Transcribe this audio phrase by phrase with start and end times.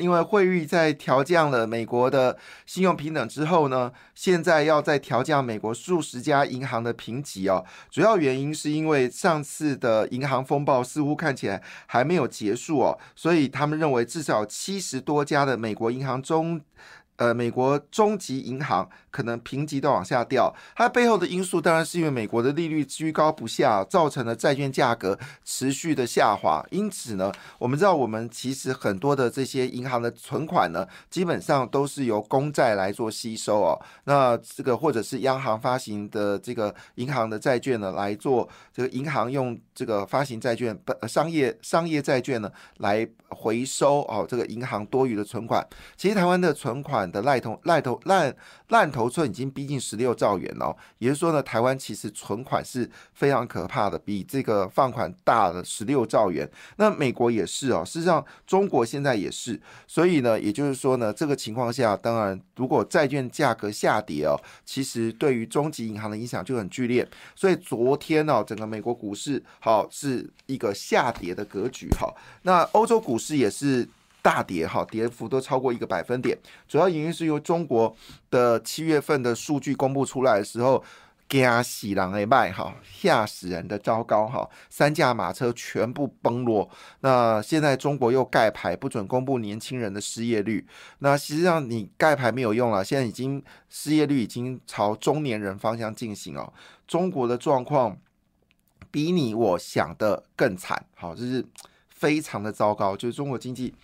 [0.00, 2.36] 因为惠誉在调降了美国的
[2.66, 7.64] 信用平等之后呢，现在要再调降美国数十家银行的评级哦。
[7.90, 16.60] 主要原因是因为上次的银行风暴似乎看起来还没有结束哦，所以他们认为至少七十多家的美国银行中。
[17.18, 26.64] 呃，美国中级银行可能评级都往下掉，它背后的因素当然是因为美国的利率居高不下，造成了债券价格持续的下滑。
[26.70, 33.74] 因此呢，我们知道我们其实很多的这些银行的存款呢，基本上都是由公债来做吸收哦。
[34.04, 45.66] 那这个或者是央行发行的这个银行的债券呢，来做这个银行用这个发行债券、商业商业债券呢来回收哦，这个银行多余的存款。
[45.96, 47.07] 其实台湾的存款。
[47.10, 48.34] 的赖头赖头烂
[48.68, 56.48] 烂头寸已经逼近十六兆元了，也就是说呢，台湾其实存款是非常可怕的，比这个放款大了十六兆元。
[56.76, 67.08] 那美国也是哦，事实上中国现在也是，所以呢，也就是说呢，这个情况下，当然如果债券价格下跌哦，其实对于中级银行的影响就很剧烈。
[67.34, 72.12] 所以昨天呢，整个美国股市好是一个下跌的格局哈，
[72.42, 73.88] 那欧洲股市也是。
[74.22, 76.36] 大跌哈，跌幅都超过一个百分点。
[76.66, 77.94] 主要原因是由中国
[78.30, 80.82] 的七月份的数据公布出来的时候，
[81.28, 86.68] 惊喜狼 A 卖哈，吓死人的糟糕哈，三驾马车全部崩落。
[87.00, 90.66] 那现在中国又盖牌，不准公布年轻人的失业率。
[91.00, 96.52] 那实际上你盖牌没有用了，现在已经失业率已经朝中年人方向进行哦。
[96.86, 97.96] 中国的状况
[98.90, 101.44] 比你我想的更惨，好，就是
[101.90, 103.74] 非常的糟糕，就是中国经济。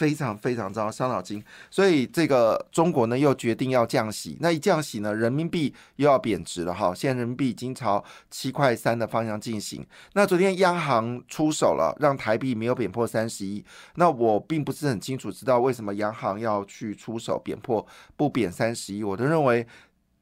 [0.00, 1.44] 非常非常糟，伤脑筋。
[1.70, 6.94] 所以这个中国呢又决定要降息，那一降息呢，人民币又要贬值了哈。
[6.94, 9.86] 现在人民币已经朝七块三的方向进行。
[10.14, 13.62] 那昨天央行出手了，让台币没有贬破三十一。
[13.96, 19.04] 那我并不是很清楚知道为什么央行要去出手贬破不贬三十一。
[19.04, 19.66] 我都认为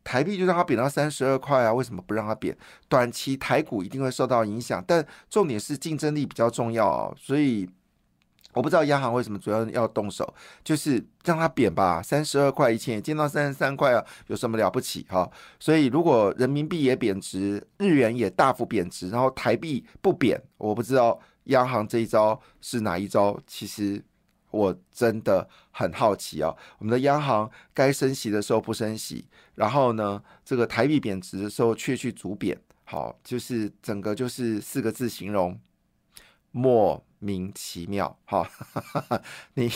[0.03, 2.57] 台币就让它贬到三十二块啊，为什么不让它贬？
[2.89, 7.69] 短期台股一定会受到影响，但重点是竞争力比较重要啊，所以。
[8.59, 15.31] 我不知道央行为什么主要要动手，就是让它贬吧，三十二块一千也见到三十三块啊，有什么了不起哈？
[15.61, 23.41] 所以如果人民币也贬值，日元也大幅贬值，然后台币不贬，我不知道央行这一招是哪一招。
[23.47, 24.05] 其实
[24.51, 35.57] 我真的很好奇啊，我们的央行该升息的时候不升息，然后呢，这个台币贬值的时候却去逐贬，好，就是整个就是四个字形容
[36.51, 37.03] 莫。
[37.21, 38.49] 名其妙，哈，
[39.55, 39.69] 你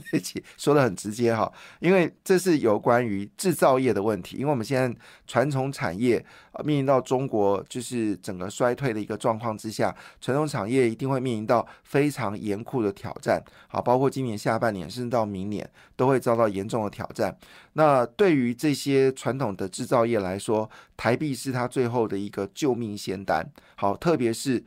[0.58, 6.22] 说的很直接哈，因为这是有关于制造业的问题，因为我们现在传统产业
[6.62, 17.34] 面临到中国就是整个衰退的一个状况之下，传统产业一定会面临到非常严酷的挑战，好，包括今年下半年甚至到明年都会遭到严重的挑战。
[17.72, 24.62] 那对于这些传统的制造业来说，台币是它最后的一个救命仙丹，好，特别是。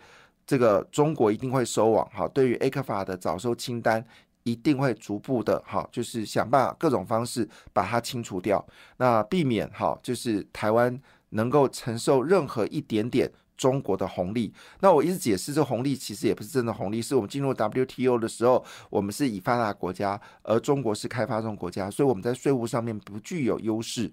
[0.45, 4.05] 这个中国一定会收网，哈，对于 A 克法的早收清单，
[4.43, 8.65] 一定会逐步的，哈，就是想办法各种方式把它清除掉，
[8.97, 14.53] 那避免，哈，就是台湾能够承受任何一点点中国的红利。
[14.81, 24.11] 那我一直解释，这红利其实也不是真的红利，是我们进入 WTO 的时候，我们是以发达国家，而中国是开发中国家，所以我们在税务上面不具有优势。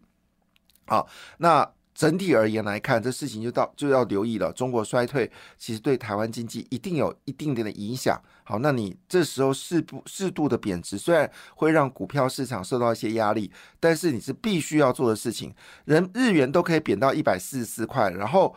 [0.86, 1.08] 好，
[1.38, 1.68] 那。
[2.00, 4.50] 整体而言来看，这事情就到就要留意了。
[4.54, 8.18] 中国衰退其实对台湾经济一定有一定点的影响。
[8.42, 15.54] 好，那你这时候适不适度的贬值，虽然会让股票市场受到一些压力，但是你是必须要做的事情。
[15.84, 18.56] 人日元都可以贬到一百四十四块，然后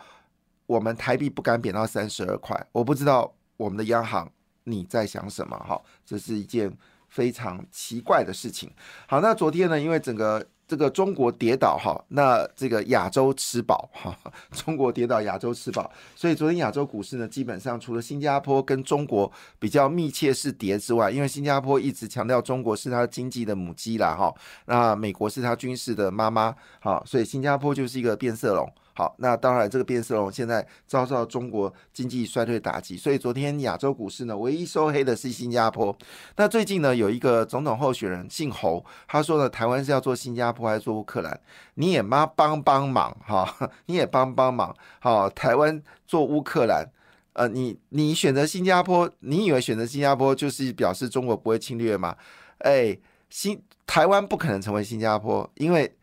[0.66, 2.66] 我们台币不敢贬到三十二块。
[2.72, 4.32] 我不知道我们的央行
[4.64, 5.58] 你在想什么？
[5.58, 6.72] 哈，这是一件
[7.14, 8.72] 非常奇怪的事情。
[9.08, 10.44] 好，那昨天呢，因为整个。
[10.66, 14.18] 这个中国跌倒哈，那这个亚洲吃饱哈，
[14.50, 19.30] 中国跌倒，亚洲吃饱，所以昨天亚洲股市呢，基本上除了新加坡跟中国
[19.60, 24.34] 比较密切是跌之外，因为新加坡一直强调中国是它经济的母鸡啦哈，
[24.66, 28.74] 那美国是它军事的妈妈，好，所以新加坡就是一个变色龙。
[28.96, 35.96] 好，那当然，这个变色龙现在遭受中国经济衰退打击，所以昨天亚洲股市呢，唯一收黑的是新加坡。
[36.36, 41.40] 那最近呢，有一个总统候选人姓侯，他说呢，台湾是要做新加坡还是做乌克兰？
[41.74, 43.52] 你也妈帮帮忙哈，
[43.88, 44.76] 你也帮帮忙。
[45.00, 46.88] 好，台湾做乌克兰，
[47.34, 52.16] 呃，你你选择新加坡，你以为选择新加坡就是表示中国不会侵略吗？
[52.60, 52.96] 哎，
[53.32, 55.96] 新台湾不可能成为新加坡，因为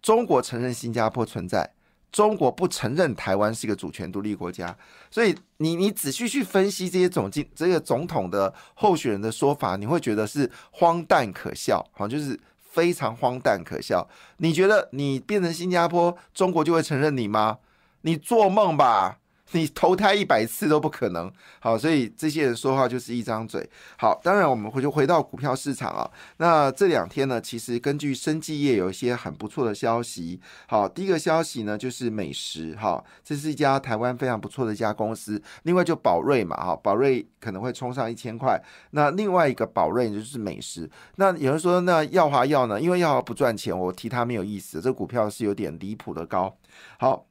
[0.00, 1.72] 中国承认新加坡存在。
[2.16, 4.74] 中国不承认台湾是一个主权独立国家，
[5.10, 14.08] 所以你你仔细去分析这些总经这个总统的候选人的说法，你会觉得是荒诞可笑，好，就是非常荒诞可笑。
[14.38, 17.58] 你觉得你变成新加坡，中国就会承认你吗？
[18.00, 19.18] 你做梦吧！
[19.52, 23.68] 你投胎一百次都不可能，好，所以这些人说话就是一张嘴。
[23.96, 26.10] 好，当然我们回就回到股票市场啊。
[26.38, 30.40] 那这两天呢，其实根据生技业有一些很不错的消息。
[30.66, 35.40] 好，第一个消息呢就是美食，哈，这是一家台湾非常不错的一家公司。
[35.62, 38.60] 另外就宝瑞嘛，哈，宝瑞可能会冲上一千块。
[38.90, 40.90] 那另外一个宝瑞就是美食。
[41.16, 42.80] 那有人说，那耀华药呢？
[42.80, 44.80] 因为耀华不赚钱，我提它没有意思。
[44.80, 46.56] 这股票是有点离谱的高。
[46.98, 47.26] 好。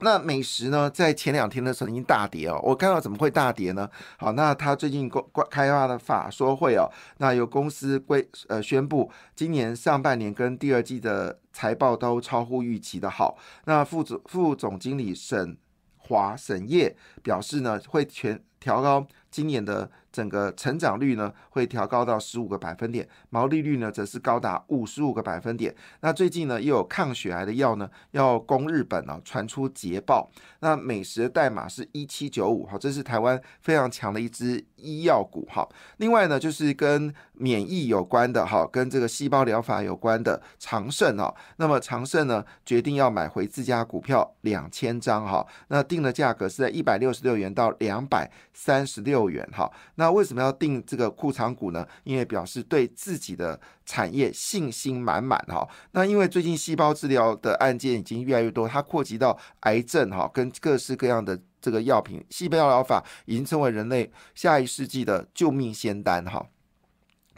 [0.00, 2.60] 那美食呢，在前两天的时候已经大跌哦。
[2.62, 3.88] 我看到怎么会大跌呢？
[4.18, 13.36] 好，那他最近公开发的法说会哦，那有公司规呃宣布，今年上半年跟第二季的财报都超乎预期的好。
[13.64, 15.56] 那副总副总经理沈
[15.96, 19.90] 华沈业表示呢，会全调高今年的。
[20.12, 25.74] 整个成长率呢会调高到十五个百分点，毛利率呢则是高达五十五个百分点。
[26.00, 30.30] 那最近呢又有抗血癌的药呢要攻日本啊，传出捷报。
[30.60, 35.66] 那美食的代码是一七九五，哈，这是台湾非常强的一支医药股，哈。
[35.98, 41.34] 另外呢就是跟免疫有关的，哈，跟这个细胞疗法有关的长盛啊。
[41.56, 45.46] 那么长盛呢决定要买回自家股票两千张，哈。
[45.68, 49.70] 那定的价格是在一百六十六元到两百三十六元，哈。
[50.00, 51.86] 那为什么要定这个库藏股呢？
[52.04, 55.68] 因为表示对自己的产业信心满满哈。
[55.92, 66.46] 那因为最近细胞治疗的案件已经越来越多，它扩及到癌症哈，跟各式各样的这个药品，细胞疗法已经成为人类下一世纪的救命仙丹哈。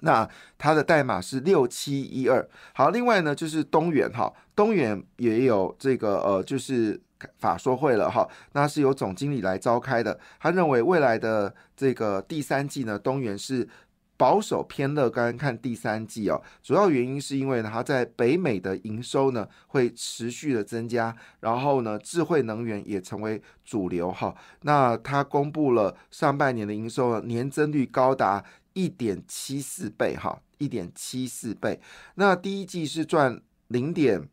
[0.02, 2.48] 那它的代码是六七一二。
[2.74, 7.02] 好，另外呢就是东元哈，东元也有这个呃就是。
[7.38, 10.18] 法说会了哈，那是由总经理来召开的。
[10.40, 13.68] 他认为未来的这个第三季呢，东元是
[14.16, 16.40] 保守偏乐观看第三季哦。
[16.62, 24.34] 主要原因是因为呢，它在北美的营收呢会持续的增加，然后呢，智慧能源也成为主流哈。
[24.60, 28.44] 那他公布了上半年的营收年增率高达
[28.74, 31.80] 一点七四倍哈，一点七四倍。
[32.14, 34.28] 那第一季是赚零点。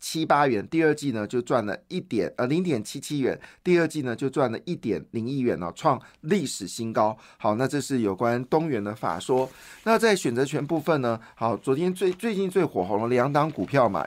[0.00, 7.16] 七八元，第二季呢就赚了一点呃零点七七元，第二季呢就赚了一点零一元哦，创历史新高。
[7.38, 9.48] 好，那这是有关东元的法说。
[9.84, 14.06] 那在选择权部分呢，好，昨天最最近最火红的两档股票嘛。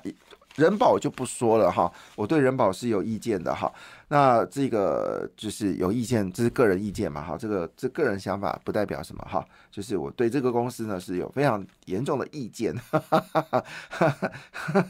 [0.55, 3.71] 人保就不说了哈，我对人保是有意见的哈。
[4.11, 7.37] 那这个就是有意见，这是个人意见嘛哈。
[7.37, 12.75] 这个这个人想法不代表什么哈，就是我对这个公司呢是有非常严重的意见。
[12.75, 14.81] 哈哈哈哈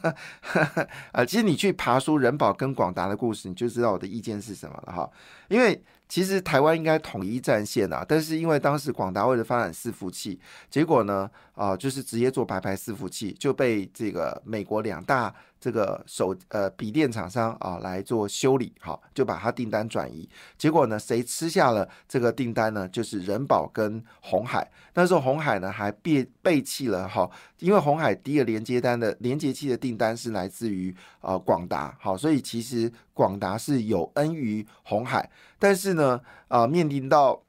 [0.42, 5.10] 哈啊，其实你去爬书人保跟广达的故事，你就知道我的意见是什么了哈。
[5.50, 10.40] 因为其实台湾应该统一战线啊，但是因为当时广达为了发展伺服器，
[10.70, 15.36] 结果呢啊就是直接做白牌伺服器，就被这个美国两大。
[15.62, 20.28] 这个手呃笔电厂商啊来做修理，好就把它订单转移。
[20.58, 22.88] 结果呢，谁吃下了这个订单呢？
[22.90, 24.70] 就是人保跟红海。
[24.94, 27.30] 那时候红海呢还背背弃了哈，
[27.60, 35.30] 因为红海第一个连接单的连接器的订单是来自于呃广达，好，所以其实广达是有恩于红海。
[35.58, 37.42] 但是呢，啊面临到。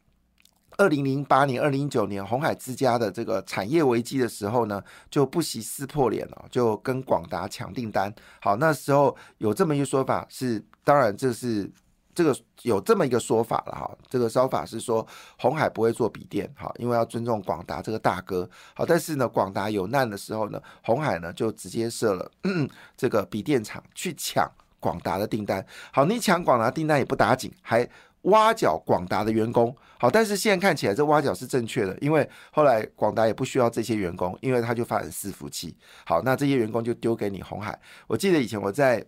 [0.76, 8.12] 二零零八年、二零一九年，红海之家的这个产业危机的时候呢，就不惜撕破脸了，就跟广达抢订单。
[8.40, 11.70] 好，那时候有这么一个说法，是当然这是
[12.14, 13.90] 这个有这么一个说法了哈。
[14.08, 15.06] 这个说法是说
[15.38, 18.48] 红海不会做笔电，好，因为要尊重广达这个大哥。
[18.74, 22.30] 好，但是呢，广达有难的时候呢，红海呢就直接设了
[22.96, 25.64] 这个笔电厂去抢广达的订单。
[25.92, 27.86] 好，你抢广达订单也不打紧，还。
[28.22, 37.78] 挖角广达的员工，好，但是现在看起来这挖角是正确的，因为后来广达也不需要这些员工，因为他就发展伺服器，好，那这些员工就丢给你红海。
[38.06, 39.04] 我记得以前我在，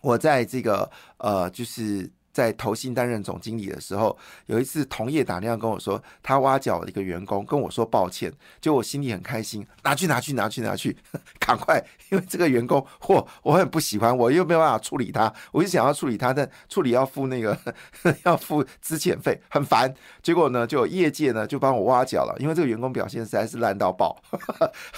[0.00, 2.10] 我在这个呃，就是。
[2.32, 4.16] 在投信担任总经理的时候，
[4.46, 10.96] 有一次同业打电话跟我说，他挖角一个员工，跟我说抱歉，就我心里很开心，拿去拿去拿去拿去，
[11.40, 17.58] 赶快， 因为这个员工嚯，我很不喜欢，我又没有办法处理他，我就想要处理他，但处理要付那个
[18.24, 19.92] 要付资遣费，很烦。
[20.22, 24.16] 结果呢，就业界呢就帮我挖角了，因为这个员工表现实在是烂到爆，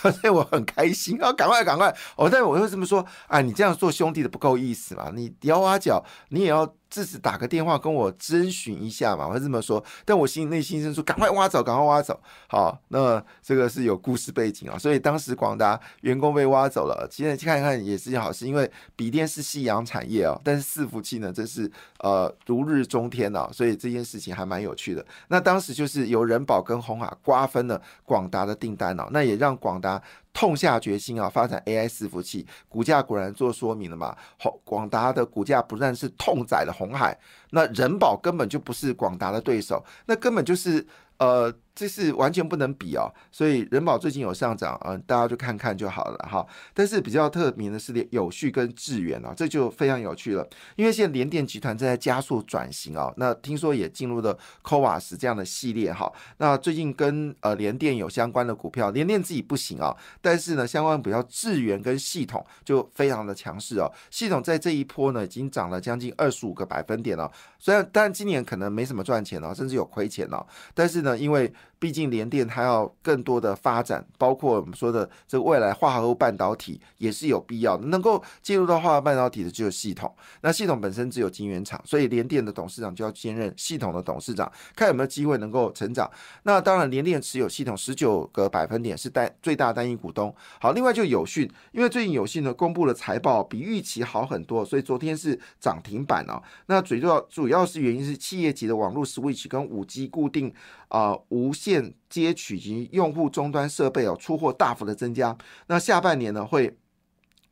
[0.02, 6.74] 所以我很开心啊，赶快赶快，我但我会这么说，啊，你这样做兄弟的不够意思嘛，你要挖角，你也要。
[6.90, 9.82] 至少打个电话跟我征询一下嘛，我会这么说。
[10.04, 12.20] 但我心内心深处，赶快挖走，赶快挖走。
[12.48, 21.70] 好，那这个是有故事背景啊，所以当时广达员工被挖走了，现在看一看也是件好事，因为笔电是夕阳产业哦，但是伺服器呢，这是
[22.00, 25.06] 呃如日中天啊，所以这件事情还蛮有趣的。
[25.28, 30.02] 那当时就是由人保跟红海瓜分了广达的订单哦，那也让广达。
[30.32, 34.16] 痛下决心啊，发展 AI 伺服器，股价果然做说明了嘛。
[34.38, 37.18] 红广达的股价不但是痛宰了红海，
[37.50, 40.86] 那人保根本就不是广达的对手，那根本就是
[41.18, 41.52] 呃。
[41.80, 46.46] 这是完全不能比哦，所以人保最近有上涨嗯，大家就看看就好了哈。
[46.74, 50.46] 但是比较特别的是有序跟智源啊，这就非常有趣了，
[50.76, 56.12] 因为现在联电集团正在加速转型啊，那听说也进入了 CoWAS 这样的系列哈。
[56.36, 63.90] 那最近跟呃联电有相关的股票，联电自己不行啊，但是呢，相关比较智源跟系统就非常的强势哦。
[64.10, 77.86] 系统在这一波呢，已经涨了将近二十五个百分点了，虽然但今年可能没什么赚钱哦，甚至有亏钱哦，但是呢，因为毕竟联电它要更多的发展，包括我们说的这个未来化合物半导体也是有必要的。
[77.86, 86.08] 能够进入到化合物半导体的只有系统，那系统本身只有晶圆厂，所以联电的董事长就要兼任系统的董事长，看有没有机会能够成长。
[86.42, 90.34] 那当然，联电持有系统十九个百分点是单最大单一股东。
[90.60, 96.42] 好，另外就有讯，因为最近有讯呢公布了财报比预期好很多，所以昨天是涨停板哦。
[96.66, 100.52] 那主要主要是原因是企业级的网络 switch 跟五 G 固定
[100.88, 101.69] 啊无线。
[102.08, 105.36] 接取及用户终端设备哦，出货大幅的增加。
[105.66, 106.76] 那下半年呢会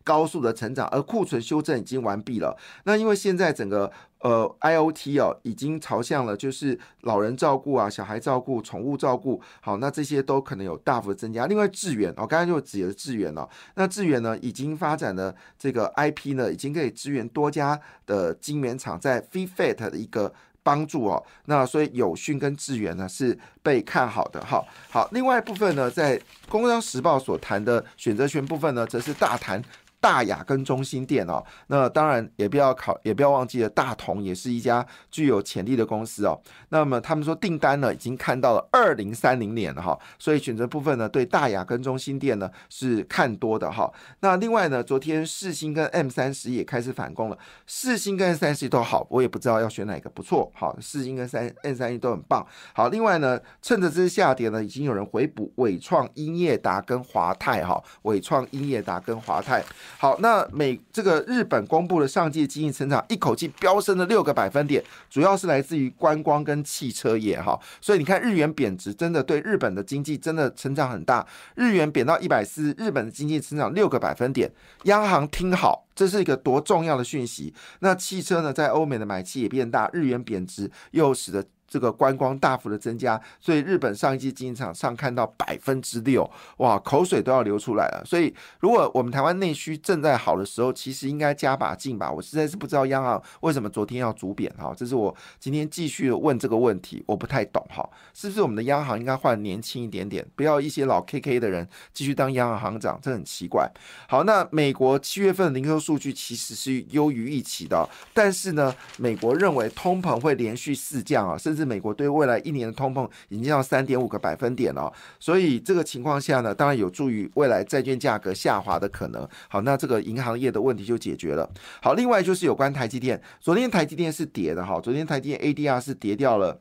[0.02, 2.56] 高速的成长，而库存修正已经完毕了。
[2.84, 11.46] 那因为现在整个呃 IOT 哦已经朝向了就是老人照顾啊、小孩照顾、宠物照顾，好，那这些都可能有大幅的增加。
[11.46, 20.32] 另外智源哦，刚才就指的智源哦，那智源呢已经发展的这个 IP 呢，已经可以支援多家的晶圆厂在 FeFET 的一个。
[20.68, 25.08] 帮助哦，那所以有讯跟智源呢是被看好的，哈好。
[25.12, 29.62] 另外一部分呢，在《工商时报》所谈的选择权部分呢，则是大谈。
[30.00, 36.40] 大雅跟中心店哦，那当然也不要考，也不要忘记了，大同也是一家具有潜力的公司哦。
[36.68, 43.92] 那么他们说订单呢，已经看到了二零三零年了哈，所以选择部分呢，对大雅跟中心店呢是看多的哈。
[44.20, 52.46] 那另外呢，昨天世星跟 M 三十也开始反攻了，世星跟 M 三十都好，我也不知道要选哪个，不错，好，世星跟三 M 三十都很棒。
[52.72, 59.64] 好，另外呢，趁着这次下跌呢，已经有人回补伟创、英业达跟华泰哈，伟创、英业达跟华泰。
[59.96, 67.58] 好，那美这个日本公布了上季经济成长，一口气飙升了六个百分点，主要是来自于观光跟汽车业哈。
[67.80, 71.26] 所以你看日元贬值，真的对日本的经济真的成长很大。
[71.54, 74.50] 日元贬到一百四，日本的经济成长六个百分点。
[74.84, 77.54] 央行听好，这是一个多重要的讯息。
[77.80, 81.44] 那汽车呢，在欧美的买气也变大，日元贬值又使得。
[81.68, 88.02] 这个观光大幅的增加，所以日本上一季经济场上看到百分之六，哇，口水都要流出来了。
[88.06, 92.10] 所以如果我们台湾内需正在好的时候，其实应该加把劲吧。
[92.10, 103.70] 我实在是不知道央行为什么昨天要主贬哈，这是我今天继续问这个问题，我不太懂哈，是不是我们的央行应该换年轻一点点，不要一些老 K K 的人继续当央行行长，这很奇怪。
[104.08, 111.57] 好，那美国七月份的零售数据其实是优于预期的，但是呢，美国认为通膨会连续四降啊，甚至。
[111.58, 119.28] 是美国对未来一年的通膨已经到三点五个百分点了，所以这个情况下呢，当然有助于未来债券价格下滑的可能。
[119.48, 121.50] 好，那这个银行业的问题就解决了。
[121.82, 126.60] 好，另外就是有关台积电，昨天台积电是跌的哈，昨天台积电 ADR 是跌掉了，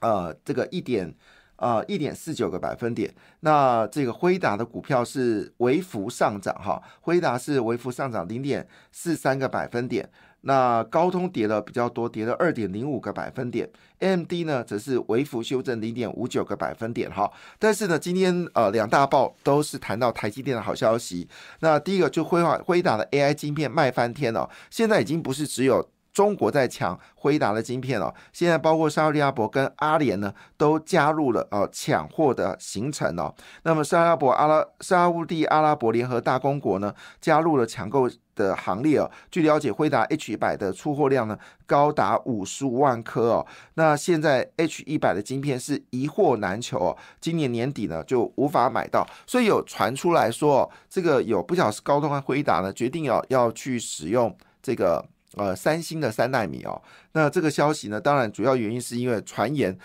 [0.00, 1.12] 呃，这个一点
[1.56, 3.12] 呃一点四九个百分点。
[3.40, 10.08] 那这个辉达的股票是微幅上涨哈，辉达是微幅上涨零点四三个百分点。
[10.44, 17.30] 那高通跌了比较多，跌了二点零五个百分点，AMD 呢则是微幅修正零点五九个百分点哈。
[17.60, 21.28] 但是呢，今天呃两大报都是谈到台积电的好消息。
[21.60, 33.34] 那第一个就辉华辉达的 AI 晶片卖翻天了，现在已经不是只有中国在抢辉达的晶片哦，现在包括沙特阿拉伯跟阿联呢都加入了呃抢货的行程哦。
[33.62, 38.10] 那么沙特阿拉伯阿拉沙地阿拉伯联合大公国呢加入了抢购。
[38.34, 43.46] 的行列哦，据了解，辉达 H 一百的出货量呢高达五十五万颗哦。
[43.74, 55.04] 那现在 H 一百的晶片是一货难求哦，今年年底呢就无法买到，所以有传出来说，哦这个有不晓得是高通和辉达呢决定要要去使用这个
[55.36, 56.80] 呃三星的三纳米哦。
[57.12, 59.78] 那这个消息呢，当然主要原因是因为传言，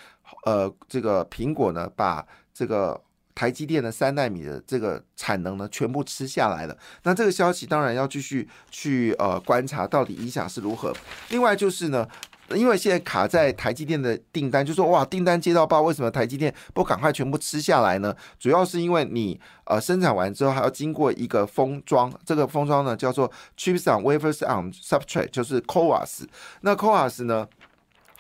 [0.46, 3.01] 呃，这个苹果呢把这个。
[3.38, 6.75] 台积电的三纳米的这个产能呢全部吃下来了。
[7.04, 10.92] 那这个消息当然要继续去呃观察到底影响是如何。
[11.30, 12.08] 另外就是呢。
[12.56, 18.16] 因为现在卡在台积电的订单，就说哇，订单接到爆，为什么台积电不赶快全部吃下来呢？
[18.39, 26.25] 主要是因为你呃生产完之后还要经过一个封装，这个封装呢叫做 chips on wafers on substrate，就是 CoWAS。
[26.62, 27.48] 那 CoWAS 呢？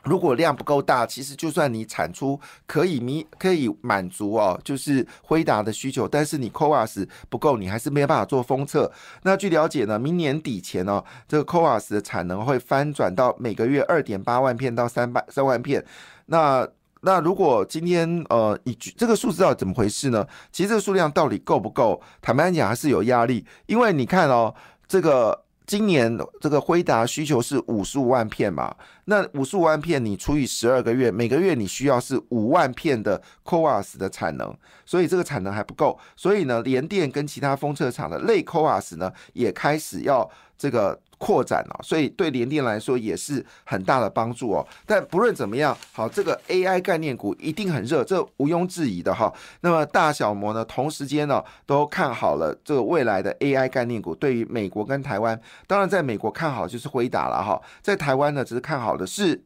[0.03, 8.89] 如果量不够大，其实就算你产出可以弥可以满足哦，就是辉达的需求，但是你 CoWAS 不够，你还是没有办法做封测。
[9.23, 15.83] 那据了解呢，明年底前呢，这个 CoWAS 的产能会翻转到每个月二点八万片到三百三万片。
[16.27, 16.65] 那
[17.01, 20.25] 那如果今天呃，以这个数字到底怎么回事呢？
[20.53, 22.01] 其实这个数量到底够不够？
[22.21, 24.55] 坦白讲还是有压力，因为你看哦，
[24.87, 25.43] 这个。
[25.67, 28.73] 今年这个辉达需求是五十五万片嘛？
[29.05, 35.99] 那五十五万片你除以十二个月，每个月你需要是五万片的 COAS 的产能，所以这个产能还不够。
[36.15, 40.99] 所以呢，联电跟其他封测厂的类 COAS 呢，也开始要这个。
[41.17, 44.65] 扩展了，所以对联电来说也是很大的帮助哦。
[44.85, 49.33] 但不论怎么样，好，这个 AI 概念股一定很热，这毋庸置疑的哈。
[49.61, 54.13] 那么大小摩呢，同时间呢都看好了这个未来的 AI 概念股。
[54.13, 59.43] 对于美国跟台湾，当然在美国看好就是辉达了哈，在台湾呢只是看好的是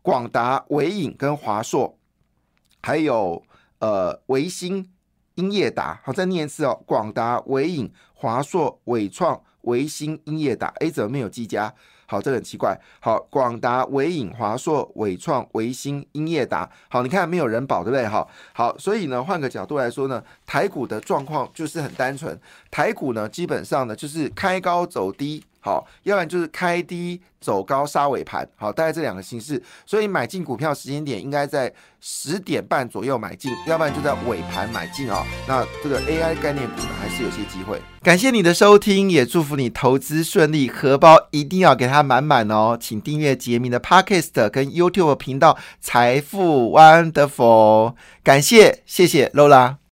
[0.00, 1.98] 广达、伟影跟华硕，
[2.82, 3.42] 还有
[3.80, 4.90] 呃维新、
[5.34, 6.00] 英业达。
[6.02, 9.42] 好，再念一次哦，广达、伟影、华硕、伟创。
[9.62, 11.72] 维新、英业达，哎，怎么没有技嘉？
[12.06, 12.76] 好，这很奇怪。
[12.98, 18.08] 好，广达、伟影、华硕、伟创、维新、英业达，好，你看没有人保，对不对？
[18.08, 22.36] 哈，好，所以呢，换个角度来说呢，台股的状况就是很单纯，
[22.68, 25.44] 台股呢，基本上呢，就是开高走低。
[25.60, 35.24] 好，要不然就是开低走高杀尾盘，好，大概这两个形式，所以买进股票时间点应该在十点半左右买进，要不然就在尾盘买进啊。
[35.46, 37.80] 那这个 AI 概念股呢，还是有些机会。
[38.02, 42.78] 感谢你的收听，也祝福你投资顺利，荷包一定要给它满满哦。
[42.80, 49.79] 请订阅杰明的 Podcast 跟 YouTube 频道财富 Wonderful，感谢，谢谢 Lola。